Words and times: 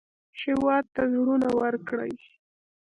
هېواد 0.41 0.85
ته 0.95 1.01
زړونه 1.13 1.47
ورکړئ 1.61 2.13